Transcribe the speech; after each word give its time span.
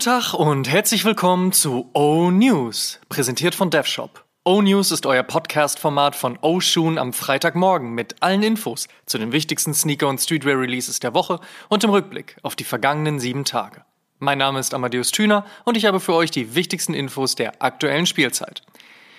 Guten 0.00 0.12
Tag 0.12 0.32
und 0.32 0.66
herzlich 0.66 1.04
willkommen 1.04 1.52
zu 1.52 1.90
O 1.92 2.30
News, 2.30 3.00
präsentiert 3.10 3.54
von 3.54 3.68
DevShop. 3.68 4.24
O 4.46 4.62
News 4.62 4.92
ist 4.92 5.04
euer 5.04 5.22
Podcast-Format 5.22 6.16
von 6.16 6.38
O 6.40 6.58
Shoon 6.60 6.96
am 6.96 7.12
Freitagmorgen 7.12 7.92
mit 7.92 8.22
allen 8.22 8.42
Infos 8.42 8.88
zu 9.04 9.18
den 9.18 9.32
wichtigsten 9.32 9.74
Sneaker- 9.74 10.08
und 10.08 10.18
Streetwear-Releases 10.18 11.00
der 11.00 11.12
Woche 11.12 11.38
und 11.68 11.84
im 11.84 11.90
Rückblick 11.90 12.38
auf 12.42 12.56
die 12.56 12.64
vergangenen 12.64 13.20
sieben 13.20 13.44
Tage. 13.44 13.84
Mein 14.18 14.38
Name 14.38 14.58
ist 14.58 14.72
Amadeus 14.72 15.10
Thüner 15.10 15.44
und 15.66 15.76
ich 15.76 15.84
habe 15.84 16.00
für 16.00 16.14
euch 16.14 16.30
die 16.30 16.54
wichtigsten 16.54 16.94
Infos 16.94 17.34
der 17.34 17.62
aktuellen 17.62 18.06
Spielzeit. 18.06 18.62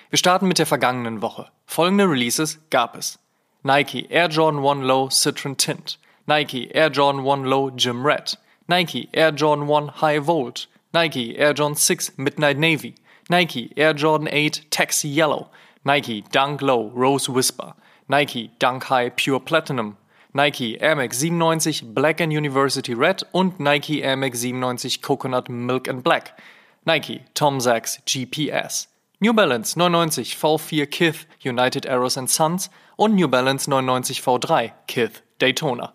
Wir 0.09 0.18
starten 0.18 0.48
mit 0.48 0.57
der 0.57 0.66
vergangenen 0.66 1.21
Woche. 1.21 1.52
Folgende 1.68 2.09
Releases 2.09 2.59
gab 2.71 2.98
es. 2.98 3.20
Nike 3.62 4.07
Air 4.09 4.29
Jordan 4.29 4.66
1 4.66 4.88
Low 4.88 5.09
Citron 5.12 5.57
Tint, 5.57 5.99
Nike 6.26 6.71
Air 6.71 6.90
Jordan 6.90 7.23
1 7.23 7.48
Low 7.48 7.70
Gym 7.70 8.04
Red, 8.04 8.40
Nike 8.66 9.09
Air 9.12 9.29
Jordan 9.29 9.70
1 9.70 10.02
High 10.02 10.26
Volt, 10.26 10.70
Nike 10.94 11.38
Air 11.38 11.54
Jordan 11.54 11.76
6 11.76 12.18
Midnight 12.18 12.58
Navy, 12.58 12.95
Nike 13.30 13.72
Air 13.77 13.94
Jordan 13.94 14.27
8 14.30 14.66
Taxi 14.70 15.08
Yellow, 15.08 15.49
Nike 15.86 16.22
Dunk 16.32 16.62
Low 16.62 16.90
Rose 16.90 17.30
Whisper, 17.30 17.73
Nike 18.09 18.52
Dunk 18.59 18.84
High 18.84 19.09
Pure 19.09 19.41
Platinum, 19.41 19.98
Nike 20.34 20.82
Air 20.82 20.96
Max 20.96 21.20
97 21.20 21.94
Black 21.94 22.22
and 22.22 22.32
University 22.32 22.94
Red 22.94 23.23
und 23.34 23.59
Nike 23.59 24.04
Air 24.04 24.16
Max 24.18 24.40
97 24.40 25.02
Coconut 25.02 25.49
Milk 25.49 25.88
and 25.88 26.04
Black, 26.04 26.40
Nike 26.85 27.23
Tom 27.34 27.60
Sachs 27.60 27.99
GPS, 28.05 28.88
New 29.20 29.34
Balance 29.34 29.77
99 29.77 30.26
V4 30.26 30.90
Kith 30.90 31.26
United 31.41 31.85
Arrows 31.85 32.18
and 32.18 32.30
Sons 32.30 32.70
und 32.98 33.15
New 33.15 33.27
Balance 33.27 33.68
99 33.68 34.04
V3 34.04 34.71
Kith 34.87 35.21
Daytona. 35.37 35.93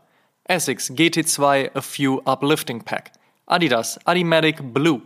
Essex 0.48 0.90
GT2 0.90 1.70
A 1.74 1.82
Few 1.82 2.22
Uplifting 2.24 2.80
Pack, 2.80 3.12
Adidas 3.48 3.96
Adimatic 4.06 4.72
Blue, 4.72 5.02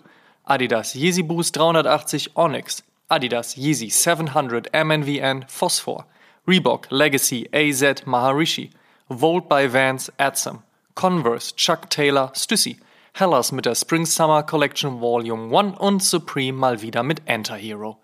Adidas 0.49 0.95
Yeezy 0.95 1.23
Boost 1.23 1.55
380 1.57 2.37
Onyx, 2.37 2.83
Adidas 3.11 3.55
Yeezy 3.57 3.91
700 3.91 4.73
MNVN 4.73 5.45
Phosphor, 5.47 6.07
Reebok 6.47 6.87
Legacy 6.91 7.49
AZ 7.53 8.07
Maharishi, 8.07 8.71
Volt 9.09 9.47
by 9.49 9.67
Vans 9.71 10.11
Adsam, 10.19 10.63
Converse 10.95 11.55
Chuck 11.55 11.91
Taylor 11.91 12.33
Stussy, 12.35 12.79
Hellas 13.13 13.53
mit 13.53 13.67
der 13.67 13.75
Spring 13.75 14.07
Summer 14.07 14.43
Collection 14.43 15.01
Volume 15.01 15.55
1 15.55 15.79
und 15.79 16.03
Supreme 16.03 16.57
mal 16.57 16.81
wieder 16.81 17.03
mit 17.03 17.21
Enter 17.27 17.57
Hero. 17.57 17.99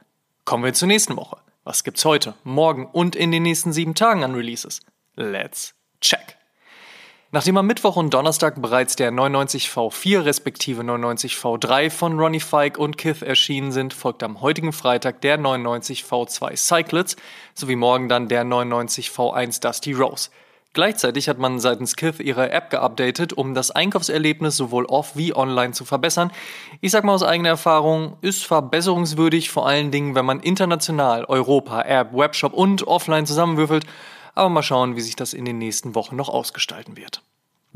Kommen 0.45 0.65
wir 0.65 0.75
zur 0.75 0.89
nächsten 0.89 1.17
Woche. 1.17 1.39
Was 1.65 1.83
gibt's 1.83 2.05
heute, 2.05 2.35
morgen 2.45 2.87
und 2.87 3.17
in 3.17 3.33
den 3.33 3.45
nächsten 3.45 3.73
sieben 3.73 3.95
Tagen 3.95 4.23
an 4.23 4.35
Releases? 4.35 4.81
Let's 5.15 5.75
check! 6.01 6.37
Nachdem 7.37 7.59
am 7.59 7.67
Mittwoch 7.67 7.97
und 7.97 8.15
Donnerstag 8.15 8.63
bereits 8.63 8.97
der 8.97 9.13
99V4 9.13 10.25
respektive 10.25 10.81
99V3 10.81 11.91
von 11.91 12.19
Ronnie 12.19 12.41
Fike 12.41 12.81
und 12.81 12.97
Kith 12.97 13.21
erschienen 13.21 13.73
sind, 13.73 13.93
folgt 13.93 14.23
am 14.23 14.41
heutigen 14.41 14.73
Freitag 14.73 15.21
der 15.21 15.39
99V2 15.39 16.57
Cyclets 16.57 17.17
sowie 17.53 17.77
morgen 17.77 18.09
dann 18.09 18.29
der 18.29 18.43
99V1 18.47 19.61
Dusty 19.61 19.93
Rose. 19.93 20.31
Gleichzeitig 20.73 21.29
hat 21.29 21.37
man 21.37 21.61
seitens 21.61 21.97
Kith 21.97 22.21
ihre 22.21 22.53
App 22.53 22.71
geupdatet, 22.71 23.35
um 23.35 23.53
das 23.53 23.71
Einkaufserlebnis 23.71 24.57
sowohl 24.57 24.87
off 24.87 25.15
wie 25.15 25.37
online 25.37 25.75
zu 25.75 25.85
verbessern. 25.85 26.33
Ich 26.81 26.93
sag 26.93 27.05
mal 27.05 27.13
aus 27.13 27.23
eigener 27.23 27.51
Erfahrung, 27.51 28.17
ist 28.23 28.47
verbesserungswürdig, 28.47 29.51
vor 29.51 29.67
allen 29.67 29.91
Dingen, 29.91 30.15
wenn 30.15 30.25
man 30.25 30.41
international 30.41 31.27
Europa, 31.27 31.83
App, 31.83 32.15
Webshop 32.15 32.55
und 32.55 32.87
offline 32.87 33.27
zusammenwürfelt 33.27 33.85
aber 34.37 34.51
mal 34.51 34.63
schauen, 34.63 34.97
wie 34.97 35.01
sich 35.01 35.17
das 35.17 35.33
in 35.33 35.45
den 35.45 35.59
nächsten 35.59 35.95
Wochen 35.95 36.15
noch 36.15 36.29
ausgestalten 36.29 36.97
wird. 36.97 37.23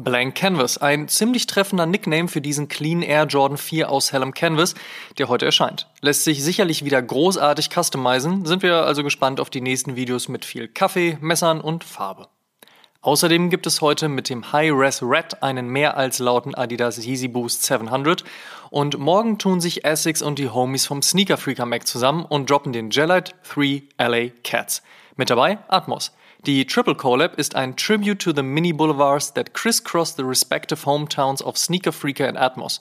Blank 0.02 0.34
Canvas, 0.34 0.78
ein 0.78 1.08
ziemlich 1.08 1.46
treffender 1.46 1.86
Nickname 1.86 2.28
für 2.28 2.40
diesen 2.40 2.68
Clean 2.68 3.02
Air 3.02 3.24
Jordan 3.24 3.58
4 3.58 3.90
aus 3.90 4.12
hellem 4.12 4.32
Canvas, 4.32 4.74
der 5.18 5.28
heute 5.28 5.44
erscheint. 5.44 5.88
Lässt 6.00 6.24
sich 6.24 6.42
sicherlich 6.42 6.84
wieder 6.84 7.02
großartig 7.02 7.68
customizen, 7.70 8.46
sind 8.46 8.62
wir 8.62 8.84
also 8.84 9.02
gespannt 9.02 9.40
auf 9.40 9.50
die 9.50 9.60
nächsten 9.60 9.96
Videos 9.96 10.28
mit 10.28 10.44
viel 10.44 10.68
Kaffee, 10.68 11.18
Messern 11.20 11.60
und 11.60 11.84
Farbe. 11.84 12.28
Außerdem 13.02 13.48
gibt 13.48 13.66
es 13.66 13.80
heute 13.80 14.08
mit 14.08 14.28
dem 14.28 14.52
High-Res 14.52 15.02
Red 15.02 15.42
einen 15.42 15.68
mehr 15.68 15.96
als 15.96 16.18
lauten 16.18 16.54
Adidas 16.54 16.98
Yeezy 16.98 17.28
Boost 17.28 17.62
700 17.64 18.24
und 18.70 18.98
morgen 18.98 19.38
tun 19.38 19.60
sich 19.60 19.84
Essex 19.84 20.20
und 20.20 20.38
die 20.38 20.50
Homies 20.50 20.86
vom 20.86 21.00
Sneaker 21.00 21.38
Freaker 21.38 21.64
Mac 21.66 21.86
zusammen 21.86 22.24
und 22.24 22.50
droppen 22.50 22.72
den 22.72 22.90
Gelite 22.90 23.32
3 23.54 23.82
LA 23.98 24.28
Cats. 24.44 24.82
Mit 25.16 25.30
dabei 25.30 25.58
Atmos. 25.68 26.12
Die 26.46 26.64
Triple 26.64 26.94
Collab 26.94 27.34
ist 27.38 27.54
ein 27.54 27.76
Tribute 27.76 28.18
to 28.18 28.32
the 28.34 28.42
Mini 28.42 28.72
Boulevards 28.72 29.34
that 29.34 29.52
crisscross 29.52 30.16
the 30.16 30.22
respective 30.22 30.86
hometowns 30.86 31.42
of 31.42 31.58
Sneaker 31.58 31.92
Freaker 31.92 32.26
and 32.26 32.38
Atmos. 32.38 32.80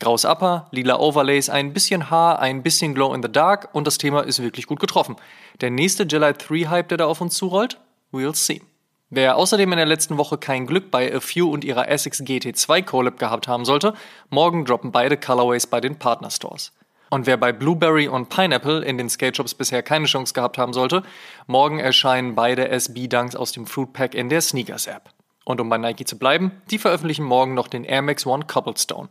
Graues 0.00 0.24
Upper, 0.24 0.66
lila 0.72 0.98
Overlays, 0.98 1.48
ein 1.48 1.72
bisschen 1.72 2.10
Haar, 2.10 2.40
ein 2.40 2.64
bisschen 2.64 2.96
Glow 2.96 3.14
in 3.14 3.22
the 3.22 3.30
Dark 3.30 3.68
und 3.72 3.86
das 3.86 3.98
Thema 3.98 4.22
ist 4.22 4.42
wirklich 4.42 4.66
gut 4.66 4.80
getroffen. 4.80 5.14
Der 5.60 5.70
nächste 5.70 6.04
Gelite 6.04 6.44
3 6.48 6.68
Hype, 6.68 6.88
der 6.88 6.98
da 6.98 7.06
auf 7.06 7.20
uns 7.20 7.36
zurollt? 7.36 7.78
We'll 8.12 8.34
see. 8.34 8.60
Wer 9.08 9.36
außerdem 9.36 9.70
in 9.70 9.76
der 9.76 9.86
letzten 9.86 10.18
Woche 10.18 10.36
kein 10.36 10.66
Glück 10.66 10.90
bei 10.90 11.14
A 11.14 11.20
Few 11.20 11.48
und 11.48 11.62
ihrer 11.62 11.88
Essex 11.88 12.20
GT2 12.22 12.82
Collab 12.82 13.20
gehabt 13.20 13.46
haben 13.46 13.64
sollte, 13.64 13.94
morgen 14.30 14.64
droppen 14.64 14.90
beide 14.90 15.16
Colorways 15.16 15.68
bei 15.68 15.80
den 15.80 15.96
Partner 15.96 16.32
Stores. 16.32 16.72
Und 17.16 17.26
wer 17.26 17.38
bei 17.38 17.50
Blueberry 17.50 18.08
und 18.08 18.28
Pineapple 18.28 18.84
in 18.84 18.98
den 18.98 19.08
Skate 19.08 19.38
Shops 19.38 19.54
bisher 19.54 19.82
keine 19.82 20.04
Chance 20.04 20.34
gehabt 20.34 20.58
haben 20.58 20.74
sollte, 20.74 21.02
morgen 21.46 21.78
erscheinen 21.78 22.34
beide 22.34 22.68
SB 22.68 23.08
Dunks 23.08 23.34
aus 23.34 23.52
dem 23.52 23.66
Fruit 23.66 23.90
Pack 23.94 24.14
in 24.14 24.28
der 24.28 24.42
Sneakers 24.42 24.86
App. 24.86 25.08
Und 25.46 25.58
um 25.58 25.70
bei 25.70 25.78
Nike 25.78 26.04
zu 26.04 26.18
bleiben, 26.18 26.52
die 26.70 26.76
veröffentlichen 26.76 27.24
morgen 27.24 27.54
noch 27.54 27.68
den 27.68 27.84
Air 27.84 28.02
Max 28.02 28.26
One 28.26 28.44
Cobblestone. 28.44 29.08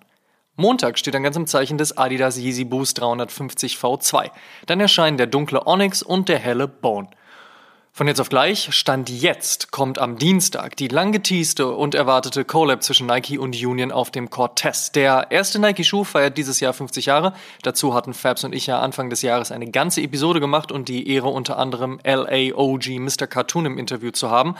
Montag 0.55 0.99
steht 0.99 1.15
dann 1.15 1.23
ganz 1.23 1.35
im 1.35 1.47
Zeichen 1.47 1.79
des 1.79 1.97
Adidas 1.97 2.37
Yeezy 2.37 2.65
Boost 2.65 3.01
350 3.01 3.77
V2. 3.77 4.29
Dann 4.67 4.79
erscheinen 4.79 5.17
der 5.17 5.25
dunkle 5.25 5.65
Onyx 5.65 6.03
und 6.03 6.29
der 6.29 6.37
helle 6.37 6.67
Bone. 6.67 7.07
Von 7.97 8.09
jetzt 8.09 8.19
auf 8.19 8.27
gleich, 8.27 8.73
Stand 8.73 9.09
jetzt, 9.09 9.71
kommt 9.71 9.99
am 9.99 10.17
Dienstag 10.17 10.75
die 10.75 10.89
lang 10.89 11.13
geteaste 11.13 11.69
und 11.69 11.95
erwartete 11.95 12.43
Collab 12.43 12.83
zwischen 12.83 13.07
Nike 13.07 13.37
und 13.37 13.55
Union 13.55 13.93
auf 13.93 14.11
dem 14.11 14.29
Cortez. 14.29 14.91
Der 14.91 15.27
erste 15.29 15.59
Nike-Schuh 15.59 16.03
feiert 16.03 16.37
dieses 16.37 16.59
Jahr 16.59 16.73
50 16.73 17.05
Jahre. 17.05 17.31
Dazu 17.61 17.93
hatten 17.93 18.13
Fabs 18.13 18.43
und 18.43 18.53
ich 18.53 18.67
ja 18.67 18.81
Anfang 18.81 19.09
des 19.09 19.21
Jahres 19.21 19.53
eine 19.53 19.71
ganze 19.71 20.01
Episode 20.01 20.41
gemacht 20.41 20.73
und 20.73 20.89
die 20.89 21.09
Ehre 21.09 21.29
unter 21.29 21.57
anderem 21.57 22.01
LA 22.03 22.53
OG 22.53 22.99
Mr. 22.99 23.27
Cartoon 23.27 23.65
im 23.65 23.77
Interview 23.77 24.11
zu 24.11 24.29
haben. 24.29 24.55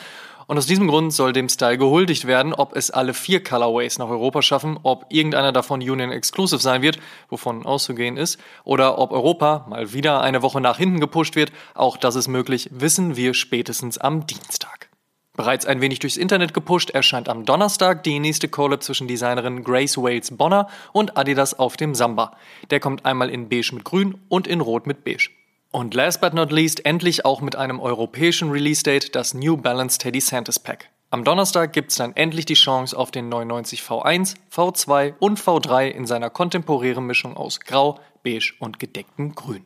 Und 0.48 0.58
aus 0.58 0.66
diesem 0.66 0.88
Grund 0.88 1.14
soll 1.14 1.34
dem 1.34 1.50
Style 1.50 1.78
gehuldigt 1.78 2.26
werden, 2.26 2.54
ob 2.54 2.76
es 2.76 2.92
alle 2.92 3.14
vier 3.14 3.44
Colorways 3.44 3.98
nach 3.98 4.10
Europa 4.10 4.42
schaffen, 4.42 4.80
ob 4.84 5.06
irgendeiner 5.10 5.52
davon 5.52 5.82
Union 5.82 6.12
Exclusive 6.12 6.62
sein 6.62 6.82
wird, 6.82 7.00
wovon 7.30 7.66
auszugehen 7.66 8.18
ist, 8.18 8.40
oder 8.64 9.00
ob 9.00 9.12
Europa 9.12 9.66
mal 9.70 9.94
wieder 9.94 10.22
eine 10.22 10.42
Woche 10.42 10.62
nach 10.62 10.78
hinten 10.78 11.00
gepusht 11.00 11.36
wird, 11.36 11.52
auch 11.74 11.98
das 11.98 12.16
ist 12.16 12.28
möglich, 12.28 12.70
wissen 12.72 13.16
wir 13.16 13.34
spätestens 13.34 13.98
am 13.98 14.28
Dienstag. 14.28 14.90
Bereits 15.36 15.66
ein 15.66 15.82
wenig 15.82 16.00
durchs 16.00 16.16
Internet 16.16 16.54
gepusht 16.54 16.92
erscheint 16.92 17.28
am 17.28 17.44
Donnerstag 17.44 18.04
die 18.04 18.20
nächste 18.20 18.48
Collab 18.48 18.84
zwischen 18.84 19.08
Designerin 19.08 19.66
Grace 19.66 19.98
Wales 19.98 20.38
Bonner 20.38 20.70
und 20.94 21.18
Adidas 21.18 21.60
auf 21.60 21.76
dem 21.76 21.94
Samba. 21.94 22.38
Der 22.70 22.80
kommt 22.80 23.06
einmal 23.06 23.30
in 23.30 23.50
beige 23.50 23.76
mit 23.76 23.84
grün 23.84 24.18
und 24.30 24.48
in 24.48 24.62
rot 24.62 24.88
mit 24.88 25.04
beige. 25.04 25.30
Und 25.76 25.94
last 25.94 26.22
but 26.22 26.34
not 26.34 26.54
least 26.54 26.86
endlich 26.86 27.26
auch 27.26 27.42
mit 27.42 27.58
einem 27.58 27.82
europäischen 27.82 28.50
Release-Date 28.50 29.14
das 29.14 29.34
New 29.34 29.58
Balance 29.58 29.98
Teddy 29.98 30.22
Santis 30.22 30.58
Pack. 30.58 30.90
Am 31.10 31.26
Donnerstag 31.26 31.74
gibt's 31.74 31.98
dann 31.98 32.16
endlich 32.16 32.46
die 32.46 32.54
Chance 32.54 32.98
auf 32.98 33.12
den 33.12 33.28
99 33.28 33.82
V1, 33.82 34.38
V2 34.56 35.16
und 35.20 35.38
V3 35.38 35.90
in 35.90 36.06
seiner 36.06 36.30
kontemporären 36.30 37.06
Mischung 37.06 37.36
aus 37.36 37.60
Grau, 37.60 38.00
Beige 38.24 38.54
und 38.60 38.80
gedecktem 38.80 39.36
Grün. 39.36 39.66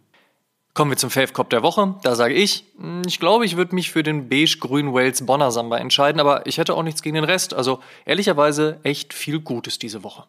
Kommen 0.74 0.90
wir 0.90 0.98
zum 0.98 1.12
Fave 1.12 1.32
Cop 1.32 1.52
der 1.52 1.62
Woche. 1.62 1.94
Da 2.02 2.16
sage 2.16 2.34
ich, 2.34 2.66
hm, 2.80 3.04
ich 3.06 3.20
glaube, 3.20 3.46
ich 3.46 3.56
würde 3.56 3.76
mich 3.76 3.92
für 3.92 4.02
den 4.02 4.30
beige-grün 4.30 4.96
Wales 4.96 5.24
Bonner 5.24 5.52
Samba 5.52 5.78
entscheiden, 5.78 6.20
aber 6.20 6.48
ich 6.48 6.58
hätte 6.58 6.74
auch 6.74 6.82
nichts 6.82 7.04
gegen 7.04 7.18
den 7.18 7.24
Rest. 7.24 7.54
Also 7.54 7.82
ehrlicherweise 8.08 8.80
echt 8.82 9.14
viel 9.14 9.42
Gutes 9.42 9.78
diese 9.78 10.04
Woche. 10.04 10.26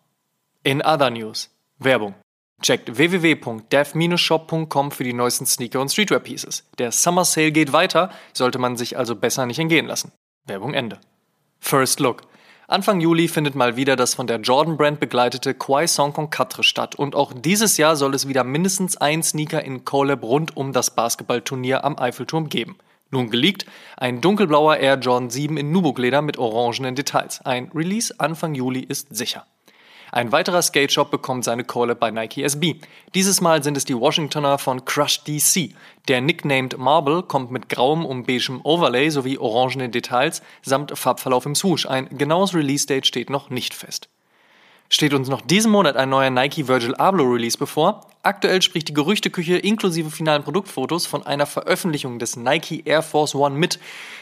In 0.62 0.83
other 0.83 1.09
news. 1.09 1.49
Werbung. 1.79 2.17
Checkt 2.62 2.97
www.dev-shop.com 2.97 4.91
für 4.91 5.05
die 5.05 5.12
neuesten 5.12 5.47
Sneaker 5.47 5.81
und 5.81 5.91
Streetwear 5.91 6.21
Pieces. 6.21 6.69
Der 6.79 6.93
Summer 6.93 7.25
Sale 7.25 7.53
geht 7.53 7.73
weiter, 7.73 8.11
sollte 8.35 8.59
man 8.59 8.77
sich 8.77 8.99
also 8.99 9.17
besser 9.17 9.47
nicht 9.47 9.59
entgehen 9.59 9.87
lassen. 9.87 10.12
Werbung 10.47 10.75
Ende. 10.75 10.99
First 11.61 12.01
Look. 12.01 12.23
Anfang 12.69 13.01
Juli 13.01 13.27
findet 13.27 13.55
mal 13.57 13.77
wieder 13.77 13.97
das 13.97 14.15
von 14.15 14.27
der 14.29 14.41
Jordan 14.41 14.77
Brand 14.77 15.01
begleitete 15.01 15.55
Kwai 15.55 15.89
Song 15.89 16.12
Kong 16.12 16.31
Quatre 16.31 16.62
statt 16.62 16.95
und 16.95 17.17
auch 17.17 17.33
dieses 17.33 17.79
Jahr 17.79 17.97
soll 17.97 18.15
es 18.15 18.29
wieder 18.29 18.45
mindestens 18.45 18.97
ein 18.97 19.25
Sneaker 19.25 19.65
in 19.65 19.85
Collab 19.85 20.23
rund 20.23 20.57
um 20.57 20.73
das 20.73 20.95
Basketballturnier 20.95 21.83
am 21.83 21.99
Eiffelturm 21.99 22.49
geben. 22.49 22.77
Nun 23.11 23.31
geleakt, 23.31 23.67
ein 23.97 24.21
dunkelblauer 24.21 24.77
Air 24.77 25.01
Jordan 25.01 25.31
7 25.31 25.57
in 25.57 25.73
Nubuk-Leder 25.73 26.23
mit 26.23 26.39
orangenen 26.39 26.95
Details. 26.95 27.41
Ein 27.45 27.71
Release 27.75 28.15
Anfang 28.19 28.55
Juli 28.55 28.81
ist 28.81 29.09
sicher. 29.11 29.47
Ein 30.12 30.33
weiterer 30.33 30.62
Skate 30.62 30.93
Shop 30.93 31.11
bekommt 31.11 31.45
seine 31.45 31.65
Call-Up 31.65 32.01
bei 32.01 32.11
Nike 32.11 32.43
SB. 32.43 32.77
Dieses 33.15 33.41
Mal 33.41 33.62
sind 33.62 33.77
es 33.77 33.85
die 33.85 33.99
Washingtoner 33.99 34.59
von 34.59 34.85
Crush 34.85 35.23
DC. 35.25 35.75
Der 36.09 36.21
nicknamed 36.21 36.79
Marble 36.79 37.23
kommt 37.23 37.51
mit 37.51 37.69
grauem 37.69 38.05
und 38.05 38.27
beigem 38.27 38.61
Overlay 38.65 39.11
sowie 39.11 39.39
orangenen 39.39 39.93
Details 39.93 40.43
samt 40.62 40.99
Farbverlauf 40.99 41.47
im 41.47 41.55
Swoosh. 41.55 41.87
Ein 41.87 42.09
genaues 42.17 42.55
Release-Date 42.55 43.07
steht 43.07 43.31
noch 43.31 43.51
nicht 43.51 43.75
fest. 43.75 44.09
Steht 44.90 45.14
uns 45.14 45.28
noch 45.28 45.40
diesen 45.40 45.70
Monat 45.70 45.96
ein 45.96 46.10
neuer 46.10 46.31
Nike 46.31 46.69
Virgil 46.69 46.94
Abloh 46.96 47.32
Release 47.32 47.56
bevor. 47.56 48.06
Aktuell 48.22 48.60
spricht 48.60 48.88
die 48.88 48.92
Gerüchteküche 48.92 49.56
inklusive 49.56 50.10
finalen 50.10 50.42
Produktfotos 50.42 51.06
von 51.06 51.25
einer 51.25 51.46
Veröffentlichung 51.46 52.19
des 52.19 52.37
Nike 52.37 52.82
Air 52.84 53.02
Force 53.02 53.34
One 53.34 53.56
mit, 53.56 53.78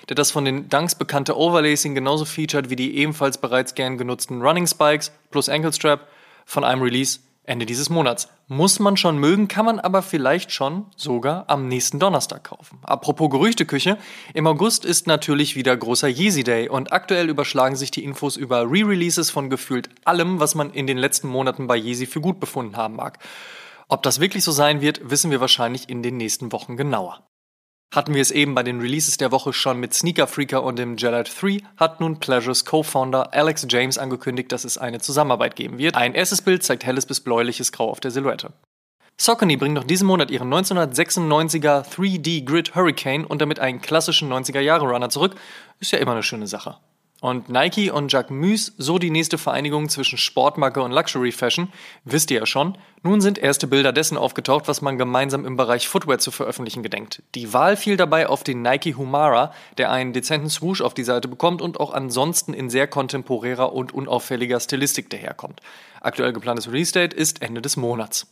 der 0.08 0.14
das 0.14 0.30
von 0.30 0.44
den 0.44 0.68
Dunks 0.68 0.94
bekannte 0.94 1.36
Overlacing 1.36 1.94
genauso 1.94 2.24
featured 2.24 2.70
wie 2.70 2.76
die 2.76 2.96
ebenfalls 2.98 3.38
bereits 3.38 3.74
gern 3.74 3.98
genutzten 3.98 4.42
Running 4.42 4.66
Spikes 4.66 5.10
plus 5.30 5.48
Ankle 5.48 5.72
Strap 5.72 6.06
von 6.44 6.64
einem 6.64 6.82
Release 6.82 7.18
Ende 7.48 7.66
dieses 7.66 7.90
Monats. 7.90 8.28
Muss 8.46 8.78
man 8.78 8.96
schon 8.96 9.18
mögen, 9.18 9.48
kann 9.48 9.64
man 9.64 9.80
aber 9.80 10.02
vielleicht 10.02 10.52
schon 10.52 10.86
sogar 10.96 11.48
am 11.48 11.66
nächsten 11.66 11.98
Donnerstag 11.98 12.44
kaufen. 12.44 12.78
Apropos 12.82 13.30
Gerüchteküche, 13.30 13.98
im 14.34 14.46
August 14.46 14.84
ist 14.84 15.06
natürlich 15.06 15.56
wieder 15.56 15.76
großer 15.76 16.08
Yeezy 16.08 16.44
Day 16.44 16.68
und 16.68 16.92
aktuell 16.92 17.28
überschlagen 17.28 17.76
sich 17.76 17.90
die 17.90 18.04
Infos 18.04 18.36
über 18.36 18.62
Re-Releases 18.62 19.30
von 19.30 19.50
gefühlt 19.50 19.88
allem, 20.04 20.40
was 20.40 20.54
man 20.54 20.70
in 20.70 20.86
den 20.86 20.98
letzten 20.98 21.28
Monaten 21.28 21.66
bei 21.66 21.76
Yeezy 21.76 22.06
für 22.06 22.20
gut 22.20 22.38
befunden 22.40 22.76
haben 22.76 22.96
mag. 22.96 23.18
Ob 23.88 24.02
das 24.02 24.20
wirklich 24.20 24.44
so 24.44 24.52
sein 24.52 24.80
wird, 24.82 25.10
wissen 25.10 25.30
wir 25.30 25.40
wahrscheinlich 25.40 25.88
in 25.88 26.02
den 26.02 26.18
nächsten 26.18 26.52
Wochen 26.52 26.76
genauer. 26.76 27.27
Hatten 27.94 28.12
wir 28.12 28.20
es 28.20 28.31
eben 28.31 28.55
bei 28.55 28.62
den 28.62 28.81
Releases 28.81 29.17
der 29.17 29.32
Woche 29.32 29.55
schon 29.55 29.81
mit 29.81 29.94
Sneaker 29.94 30.26
Freaker 30.26 30.62
und 30.62 30.79
dem 30.79 30.96
Gelad 30.96 31.31
3, 31.40 31.62
hat 31.79 32.00
nun 32.00 32.20
Pleasures 32.20 32.67
Co-Founder 32.67 33.32
Alex 33.32 33.67
James 33.69 33.96
angekündigt, 33.96 34.52
dass 34.52 34.64
es 34.64 34.76
eine 34.76 35.00
Zusammenarbeit 35.00 35.56
geben 35.56 35.79
wird. 35.79 35.94
Ein 35.94 36.14
erstes 36.14 36.43
Bild 36.43 36.62
zeigt 36.62 36.85
helles 36.85 37.06
bis 37.06 37.20
bläuliches 37.20 37.73
Grau 37.73 37.90
auf 37.90 38.00
der 38.00 38.11
Silhouette. 38.11 38.52
Saucony 39.20 39.56
bringt 39.56 39.75
noch 39.75 39.85
diesen 39.85 40.06
Monat 40.06 40.31
ihren 40.31 40.52
1996er 40.52 41.88
3D 41.88 42.44
Grid 42.44 42.75
Hurricane 42.75 43.25
und 43.25 43.40
damit 43.40 43.58
einen 43.58 43.81
klassischen 43.81 44.31
90er-Jahre-Runner 44.31 45.08
zurück. 45.08 45.35
Ist 45.81 45.90
ja 45.90 45.99
immer 45.99 46.12
eine 46.12 46.23
schöne 46.23 46.46
Sache. 46.46 46.76
Und 47.20 47.48
Nike 47.48 47.90
und 47.90 48.12
Jacques 48.12 48.30
Mus, 48.30 48.72
so 48.78 49.00
die 49.00 49.10
nächste 49.10 49.38
Vereinigung 49.38 49.88
zwischen 49.88 50.18
Sportmarke 50.18 50.80
und 50.80 50.92
Luxury 50.92 51.32
Fashion, 51.32 51.72
wisst 52.04 52.30
ihr 52.30 52.38
ja 52.38 52.46
schon. 52.46 52.78
Nun 53.02 53.20
sind 53.20 53.38
erste 53.38 53.66
Bilder 53.66 53.92
dessen 53.92 54.16
aufgetaucht, 54.16 54.68
was 54.68 54.82
man 54.82 54.98
gemeinsam 54.98 55.44
im 55.44 55.56
Bereich 55.56 55.88
Footwear 55.88 56.18
zu 56.18 56.30
veröffentlichen 56.30 56.84
gedenkt. 56.84 57.22
Die 57.34 57.52
Wahl 57.52 57.76
fiel 57.76 57.96
dabei 57.96 58.28
auf 58.28 58.44
den 58.44 58.62
Nike 58.62 58.94
Humara, 58.94 59.52
der 59.78 59.90
einen 59.90 60.12
dezenten 60.12 60.48
Swoosh 60.48 60.80
auf 60.80 60.94
die 60.94 61.02
Seite 61.02 61.26
bekommt 61.26 61.60
und 61.60 61.80
auch 61.80 61.92
ansonsten 61.92 62.54
in 62.54 62.70
sehr 62.70 62.86
kontemporärer 62.86 63.72
und 63.72 63.92
unauffälliger 63.92 64.60
Stilistik 64.60 65.10
daherkommt. 65.10 65.60
Aktuell 66.00 66.32
geplantes 66.32 66.68
Release-Date 66.68 67.14
ist 67.14 67.42
Ende 67.42 67.60
des 67.60 67.76
Monats. 67.76 68.28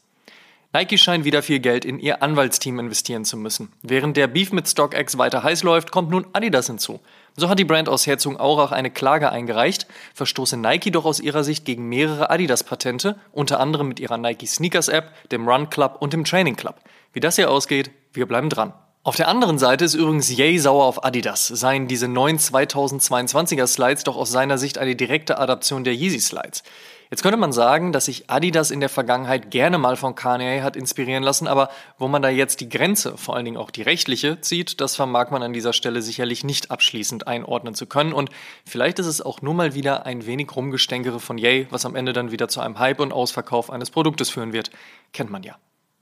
Nike 0.72 0.98
scheint 0.98 1.24
wieder 1.24 1.42
viel 1.42 1.58
Geld 1.58 1.84
in 1.84 1.98
ihr 1.98 2.22
Anwaltsteam 2.22 2.78
investieren 2.78 3.24
zu 3.24 3.36
müssen. 3.36 3.72
Während 3.82 4.16
der 4.16 4.26
Beef 4.26 4.52
mit 4.52 4.68
StockX 4.68 5.16
weiter 5.16 5.42
heiß 5.42 5.62
läuft, 5.62 5.90
kommt 5.90 6.10
nun 6.10 6.26
Adidas 6.34 6.66
hinzu. 6.66 7.00
So 7.38 7.50
hat 7.50 7.58
die 7.58 7.66
Brand 7.66 7.90
aus 7.90 8.06
Herzogenaurach 8.06 8.72
eine 8.72 8.90
Klage 8.90 9.30
eingereicht, 9.30 9.86
verstoße 10.14 10.56
Nike 10.56 10.90
doch 10.90 11.04
aus 11.04 11.20
ihrer 11.20 11.44
Sicht 11.44 11.66
gegen 11.66 11.86
mehrere 11.86 12.30
Adidas-Patente, 12.30 13.18
unter 13.30 13.60
anderem 13.60 13.88
mit 13.88 14.00
ihrer 14.00 14.16
Nike 14.16 14.46
Sneakers 14.46 14.88
App, 14.88 15.12
dem 15.30 15.46
Run 15.46 15.68
Club 15.68 15.98
und 16.00 16.14
dem 16.14 16.24
Training 16.24 16.56
Club. 16.56 16.76
Wie 17.12 17.20
das 17.20 17.36
hier 17.36 17.50
ausgeht, 17.50 17.90
wir 18.14 18.26
bleiben 18.26 18.48
dran. 18.48 18.72
Auf 19.06 19.14
der 19.14 19.28
anderen 19.28 19.56
Seite 19.56 19.84
ist 19.84 19.94
übrigens 19.94 20.36
Yay 20.36 20.58
sauer 20.58 20.84
auf 20.84 21.04
Adidas. 21.04 21.46
Seien 21.46 21.86
diese 21.86 22.08
neuen 22.08 22.40
2022er 22.40 23.68
Slides 23.68 24.02
doch 24.02 24.16
aus 24.16 24.32
seiner 24.32 24.58
Sicht 24.58 24.78
eine 24.78 24.96
direkte 24.96 25.38
Adaption 25.38 25.84
der 25.84 25.94
Yeezy 25.94 26.18
Slides. 26.18 26.64
Jetzt 27.08 27.22
könnte 27.22 27.36
man 27.36 27.52
sagen, 27.52 27.92
dass 27.92 28.06
sich 28.06 28.28
Adidas 28.28 28.72
in 28.72 28.80
der 28.80 28.88
Vergangenheit 28.88 29.52
gerne 29.52 29.78
mal 29.78 29.94
von 29.94 30.16
Kanye 30.16 30.60
hat 30.62 30.74
inspirieren 30.74 31.22
lassen, 31.22 31.46
aber 31.46 31.70
wo 31.98 32.08
man 32.08 32.20
da 32.20 32.30
jetzt 32.30 32.60
die 32.60 32.68
Grenze, 32.68 33.16
vor 33.16 33.36
allen 33.36 33.44
Dingen 33.44 33.58
auch 33.58 33.70
die 33.70 33.82
rechtliche, 33.82 34.40
zieht, 34.40 34.80
das 34.80 34.96
vermag 34.96 35.30
man 35.30 35.44
an 35.44 35.52
dieser 35.52 35.72
Stelle 35.72 36.02
sicherlich 36.02 36.42
nicht 36.42 36.72
abschließend 36.72 37.28
einordnen 37.28 37.76
zu 37.76 37.86
können. 37.86 38.12
Und 38.12 38.30
vielleicht 38.64 38.98
ist 38.98 39.06
es 39.06 39.22
auch 39.22 39.40
nur 39.40 39.54
mal 39.54 39.72
wieder 39.74 40.04
ein 40.04 40.26
wenig 40.26 40.48
Rumgestänkere 40.56 41.20
von 41.20 41.38
Yay, 41.38 41.68
was 41.70 41.86
am 41.86 41.94
Ende 41.94 42.12
dann 42.12 42.32
wieder 42.32 42.48
zu 42.48 42.60
einem 42.60 42.80
Hype 42.80 42.98
und 42.98 43.12
Ausverkauf 43.12 43.70
eines 43.70 43.90
Produktes 43.90 44.30
führen 44.30 44.52
wird. 44.52 44.72
Kennt 45.12 45.30
man 45.30 45.44
ja. 45.44 45.54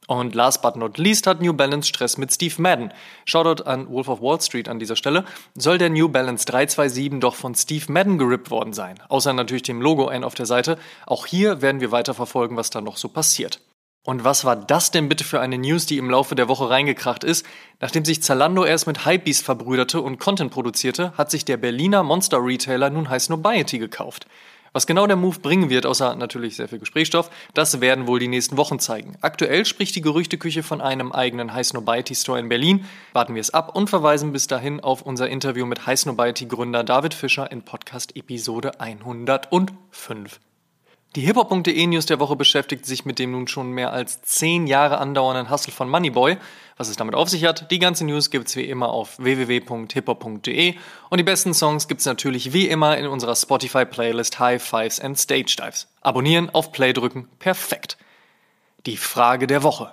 Und 0.07 0.35
last 0.35 0.61
but 0.61 0.77
not 0.77 0.99
least 0.99 1.27
hat 1.27 1.41
New 1.41 1.55
Balance 1.55 1.89
Stress 1.89 2.19
mit 2.19 2.33
Steve 2.33 2.61
Madden. 2.61 2.93
Shoutout 3.25 3.63
an 3.65 3.89
Wolf 3.89 4.09
of 4.09 4.21
Wall 4.21 4.41
Street 4.41 4.69
an 4.69 4.79
dieser 4.79 4.97
Stelle. 4.97 5.25
Soll 5.55 5.79
der 5.79 5.89
New 5.89 6.09
Balance 6.09 6.45
327 6.45 7.21
doch 7.21 7.35
von 7.35 7.55
Steve 7.55 7.91
Madden 7.91 8.19
gerippt 8.19 8.51
worden 8.51 8.75
sein? 8.75 8.97
Außer 9.09 9.33
natürlich 9.33 9.63
dem 9.63 9.81
Logo 9.81 10.09
N 10.09 10.25
auf 10.25 10.35
der 10.35 10.47
Seite. 10.47 10.79
Auch 11.07 11.27
hier 11.27 11.63
werden 11.63 11.81
wir 11.81 11.91
weiter 11.91 12.13
verfolgen, 12.13 12.57
was 12.57 12.71
da 12.71 12.81
noch 12.81 12.99
so 12.99 13.09
passiert. 13.09 13.61
Und 14.07 14.23
was 14.23 14.45
war 14.45 14.55
das 14.55 14.91
denn 14.91 15.09
bitte 15.09 15.25
für 15.25 15.41
eine 15.41 15.57
News, 15.57 15.87
die 15.87 15.97
im 15.97 16.11
Laufe 16.11 16.35
der 16.35 16.49
Woche 16.49 16.69
reingekracht 16.69 17.25
ist? 17.25 17.47
Nachdem 17.81 18.05
sich 18.05 18.23
Zalando 18.23 18.67
erst 18.67 18.87
mit 18.87 19.07
Hypebeast 19.07 19.43
verbrüderte 19.43 20.03
und 20.03 20.19
Content 20.19 20.53
produzierte, 20.53 21.15
hat 21.17 21.31
sich 21.31 21.47
der 21.47 21.57
Berliner 21.57 22.03
Monster-Retailer 22.03 22.91
nun 22.91 23.09
High 23.09 23.23
Snobiety 23.23 23.79
gekauft. 23.79 24.27
Was 24.75 24.89
genau 24.89 25.07
der 25.07 25.15
Move 25.15 25.39
bringen 25.39 25.71
wird, 25.71 25.87
außer 25.87 26.17
natürlich 26.17 26.57
sehr 26.57 26.67
viel 26.67 26.81
Gesprächsstoff, 26.81 27.31
das 27.55 27.81
werden 27.81 28.09
wohl 28.09 28.19
die 28.19 28.27
nächsten 28.27 28.57
Wochen 28.57 28.81
zeigen. 28.81 29.17
Aktuell 29.21 29.65
spricht 29.65 29.95
die 29.95 30.01
Gerüchteküche 30.01 30.65
von 30.65 30.81
einem 30.81 31.13
eigenen 31.13 31.55
High 31.55 31.65
Snobiety 31.65 32.17
Store 32.17 32.41
in 32.41 32.49
Berlin. 32.49 32.85
Warten 33.13 33.37
wir 33.37 33.41
es 33.41 33.55
ab 33.55 33.77
und 33.77 33.89
verweisen 33.89 34.33
bis 34.33 34.49
dahin 34.49 34.81
auf 34.81 35.03
unser 35.03 35.29
Interview 35.29 35.65
mit 35.65 35.87
High 35.87 36.01
Snobiety 36.01 36.47
Gründer 36.47 36.83
David 36.83 37.15
Fischer 37.15 37.53
in 37.53 37.63
Podcast 37.63 38.17
Episode 38.17 38.81
105. 38.81 40.41
Die 41.17 41.21
hiphop.de 41.21 41.87
News 41.87 42.07
der 42.07 42.19
Woche 42.19 42.35
beschäftigt 42.35 42.87
sich 42.87 43.05
mit 43.05 43.21
dem 43.21 43.31
nun 43.31 43.47
schon 43.47 43.71
mehr 43.71 43.93
als 43.93 44.23
zehn 44.23 44.67
Jahre 44.67 44.99
andauernden 44.99 45.49
Hustle 45.49 45.73
von 45.73 45.89
Moneyboy. 45.89 46.39
Was 46.77 46.89
es 46.89 46.97
damit 46.97 47.15
auf 47.15 47.29
sich 47.29 47.45
hat, 47.45 47.71
die 47.71 47.79
ganze 47.79 48.05
News 48.05 48.31
gibt's 48.31 48.57
wie 48.57 48.65
immer 48.65 48.89
auf 48.89 49.17
www.hiphop.de 49.19 50.75
und 51.11 51.19
die 51.19 51.23
besten 51.23 51.55
Songs 51.55 51.87
gibt's 51.87 52.05
natürlich 52.05 52.53
wie 52.53 52.67
immer 52.67 52.99
in 52.99 53.07
unserer 53.07 53.37
Spotify-Playlist 53.37 54.41
High 54.41 54.61
Fives 54.61 54.99
and 54.99 55.17
Stage 55.17 55.55
Dives. 55.57 55.87
Abonnieren, 56.01 56.51
auf 56.51 56.73
Play 56.73 56.93
drücken, 56.93 57.29
perfekt. 57.39 57.97
Die 58.87 58.97
Frage 58.97 59.47
der 59.47 59.63
Woche. 59.63 59.93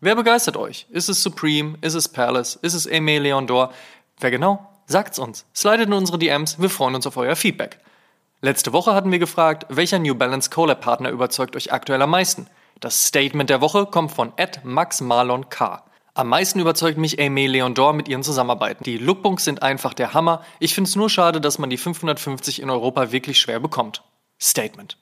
Wer 0.00 0.14
begeistert 0.14 0.58
euch? 0.58 0.86
Ist 0.90 1.08
es 1.08 1.22
Supreme? 1.22 1.78
Ist 1.80 1.94
es 1.94 2.08
Palace? 2.08 2.56
Ist 2.60 2.74
es 2.74 2.86
Aimé 2.86 3.18
Leon 3.18 3.48
d'Or? 3.48 3.70
Wer 4.20 4.30
genau? 4.30 4.68
Sagt's 4.86 5.18
uns. 5.18 5.46
Slidet 5.54 5.86
in 5.86 5.94
unsere 5.94 6.18
DMs. 6.18 6.60
Wir 6.60 6.68
freuen 6.68 6.94
uns 6.94 7.06
auf 7.06 7.16
euer 7.16 7.34
Feedback. 7.34 7.78
Letzte 8.42 8.74
Woche 8.74 8.92
hatten 8.92 9.10
wir 9.10 9.18
gefragt, 9.18 9.64
welcher 9.70 9.98
New 9.98 10.14
Balance 10.14 10.50
Collab-Partner 10.50 11.08
überzeugt 11.08 11.56
euch 11.56 11.72
aktuell 11.72 12.02
am 12.02 12.10
meisten? 12.10 12.46
Das 12.80 13.06
Statement 13.06 13.48
der 13.48 13.62
Woche 13.62 13.86
kommt 13.86 14.12
von 14.12 14.34
Max 14.64 15.00
Marlon 15.00 15.48
K. 15.48 15.82
Am 16.12 16.28
meisten 16.28 16.60
überzeugt 16.60 16.98
mich 16.98 17.18
Aimé 17.18 17.48
Leon 17.48 17.74
d'Or 17.74 17.94
mit 17.94 18.06
ihren 18.06 18.22
Zusammenarbeiten. 18.22 18.84
Die 18.84 18.98
Lookbooks 18.98 19.44
sind 19.44 19.62
einfach 19.62 19.94
der 19.94 20.12
Hammer. 20.12 20.42
Ich 20.60 20.74
find's 20.74 20.94
nur 20.94 21.08
schade, 21.08 21.40
dass 21.40 21.58
man 21.58 21.70
die 21.70 21.78
550 21.78 22.60
in 22.60 22.68
Europa 22.68 23.12
wirklich 23.12 23.38
schwer 23.40 23.60
bekommt. 23.60 24.02
Statement. 24.38 24.98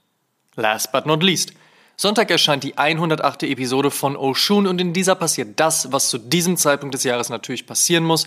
Last 0.55 0.93
but 0.93 1.05
not 1.05 1.25
least. 1.25 1.53
Sonntag 1.97 2.29
erscheint 2.31 2.65
die 2.65 2.77
108. 2.77 3.45
Episode 3.45 3.91
von 3.93 4.17
Oshun 4.17 4.67
und 4.67 4.81
in 4.81 4.93
dieser 4.93 5.15
passiert 5.15 5.61
das, 5.61 5.93
was 5.93 6.11
zu 6.11 6.19
diesem 6.19 6.57
Zeitpunkt 6.57 6.95
des 6.95 7.05
Jahres 7.05 7.29
natürlich 7.29 7.67
passieren 7.67 8.03
muss. 8.03 8.27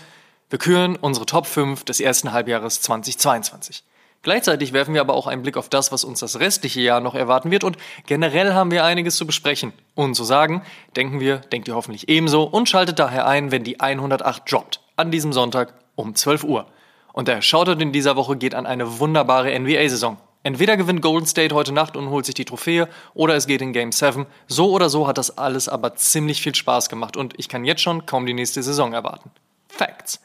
Wir 0.50 0.58
küren 0.58 0.96
unsere 0.96 1.26
Top 1.26 1.46
5 1.46 1.84
des 1.84 2.00
ersten 2.00 2.32
Halbjahres 2.32 2.82
2022. 2.82 3.84
Gleichzeitig 4.24 4.72
werfen 4.72 4.94
wir 4.94 5.02
aber 5.02 5.16
auch 5.16 5.28
einen 5.28 5.42
Blick 5.42 5.58
auf 5.58 5.68
das, 5.68 5.92
was 5.92 6.06
uns 6.06 6.22
das 6.22 6.40
restliche 6.40 6.80
Jahr 6.80 7.02
noch 7.02 7.14
erwarten 7.14 7.52
wird 7.52 7.66
und 7.66 7.78
generell 8.06 8.54
haben 8.54 8.72
wir 8.72 8.86
einiges 8.86 9.18
zu 9.18 9.28
besprechen 9.28 9.74
und 9.96 10.16
zu 10.16 10.24
sagen. 10.24 10.62
Denken 10.96 11.20
wir, 11.20 11.38
denkt 11.38 11.68
ihr 11.68 11.76
hoffentlich 11.76 12.08
ebenso 12.08 12.44
und 12.44 12.70
schaltet 12.70 13.00
daher 13.00 13.28
ein, 13.28 13.52
wenn 13.52 13.66
die 13.66 13.82
108 13.82 14.50
droppt. 14.50 14.80
An 14.96 15.12
diesem 15.12 15.34
Sonntag 15.34 15.74
um 15.96 16.16
12 16.16 16.46
Uhr. 16.46 16.68
Und 17.12 17.28
der 17.28 17.42
Shoutout 17.42 17.82
in 17.82 17.92
dieser 17.92 18.16
Woche 18.16 18.38
geht 18.38 18.56
an 18.56 18.66
eine 18.66 19.00
wunderbare 19.00 19.58
NBA-Saison. 19.60 20.18
Entweder 20.48 20.78
gewinnt 20.78 21.02
Golden 21.02 21.28
State 21.28 21.54
heute 21.54 21.74
Nacht 21.74 21.98
und 21.98 22.10
holt 22.10 22.26
sich 22.26 22.34
die 22.34 22.46
Trophäe 22.46 22.88
oder 23.14 23.36
es 23.36 23.48
geht 23.48 23.62
in 23.62 23.74
Game 23.74 23.92
7. 23.92 24.26
So 24.48 24.72
oder 24.72 24.90
so 24.90 25.06
hat 25.06 25.18
das 25.18 25.38
alles 25.38 25.68
aber 25.68 25.98
ziemlich 25.98 26.42
viel 26.42 26.56
Spaß 26.56 26.88
gemacht 26.88 27.18
und 27.18 27.34
ich 27.38 27.50
kann 27.50 27.66
jetzt 27.66 27.82
schon 27.82 28.06
kaum 28.06 28.26
die 28.26 28.34
nächste 28.34 28.64
Saison 28.64 28.94
erwarten. 28.94 29.30
Facts. 29.68 30.22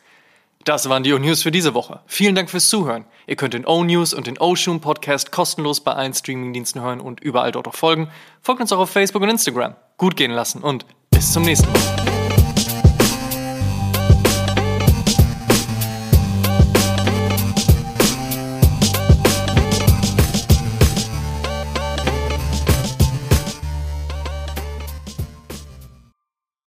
Das 0.63 0.89
waren 0.89 1.03
die 1.03 1.13
O-News 1.13 1.43
für 1.43 1.51
diese 1.51 1.75
Woche. 1.75 2.03
Vielen 2.07 2.37
Dank 2.37 2.51
fürs 2.51 2.69
Zuhören. 2.69 3.05
Ihr 3.27 3.35
könnt 3.35 3.55
den 3.55 3.67
O-News 3.67 4.15
und 4.15 4.29
den 4.29 4.39
O-Shoom 4.39 4.81
Podcast 4.81 5.33
kostenlos 5.33 5.81
bei 5.81 5.93
allen 5.93 6.15
Streamingdiensten 6.15 6.83
hören 6.83 7.01
und 7.01 7.19
überall 7.19 7.51
dort 7.51 7.67
auch 7.67 7.75
folgen. 7.75 8.09
Folgt 8.43 8.61
uns 8.61 8.71
auch 8.71 8.79
auf 8.79 8.91
Facebook 8.91 9.23
und 9.23 9.29
Instagram. 9.29 9.75
Gut 9.97 10.17
gehen 10.17 10.31
lassen 10.31 10.63
und 10.63 10.87
bis 11.11 11.33
zum 11.33 11.43
nächsten 11.43 11.67
Mal. 11.73 12.22